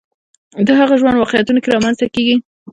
د 0.67 0.69
هغه 0.79 0.93
ژوند 1.01 1.17
واقعیتونو 1.21 1.59
کې 1.63 1.71
رامنځته 1.75 2.05
کېږي 2.15 2.35